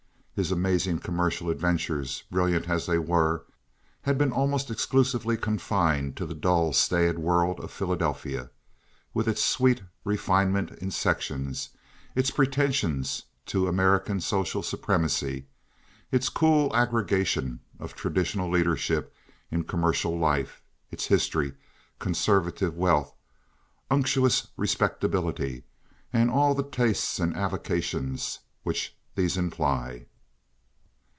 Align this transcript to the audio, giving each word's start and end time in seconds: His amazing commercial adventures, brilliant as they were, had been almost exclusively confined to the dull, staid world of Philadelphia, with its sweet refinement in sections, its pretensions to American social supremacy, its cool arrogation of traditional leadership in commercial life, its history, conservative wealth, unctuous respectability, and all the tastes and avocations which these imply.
His 0.33 0.49
amazing 0.51 0.97
commercial 0.99 1.51
adventures, 1.51 2.23
brilliant 2.31 2.67
as 2.67 2.87
they 2.87 2.97
were, 2.97 3.43
had 4.01 4.17
been 4.17 4.31
almost 4.31 4.71
exclusively 4.71 5.37
confined 5.37 6.15
to 6.17 6.25
the 6.25 6.33
dull, 6.33 6.73
staid 6.73 7.19
world 7.19 7.59
of 7.59 7.69
Philadelphia, 7.69 8.49
with 9.13 9.27
its 9.27 9.43
sweet 9.43 9.83
refinement 10.03 10.71
in 10.79 10.89
sections, 10.89 11.69
its 12.15 12.31
pretensions 12.31 13.25
to 13.45 13.67
American 13.67 14.19
social 14.19 14.63
supremacy, 14.63 15.45
its 16.11 16.27
cool 16.27 16.75
arrogation 16.75 17.59
of 17.77 17.93
traditional 17.93 18.49
leadership 18.49 19.13
in 19.51 19.63
commercial 19.63 20.17
life, 20.17 20.63
its 20.89 21.05
history, 21.05 21.53
conservative 21.99 22.75
wealth, 22.75 23.13
unctuous 23.91 24.47
respectability, 24.57 25.65
and 26.11 26.31
all 26.31 26.55
the 26.55 26.63
tastes 26.67 27.19
and 27.19 27.35
avocations 27.37 28.39
which 28.63 28.97
these 29.13 29.37
imply. 29.37 30.07